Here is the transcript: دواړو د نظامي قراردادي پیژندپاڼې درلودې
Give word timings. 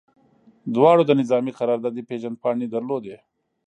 دواړو 0.75 1.01
د 1.05 1.11
نظامي 1.21 1.51
قراردادي 1.59 2.01
پیژندپاڼې 2.09 2.67
درلودې 2.73 3.15